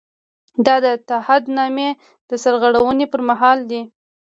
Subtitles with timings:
[0.65, 1.89] دا د تعهد نامې
[2.29, 3.81] د سرغړونې پر مهال دی.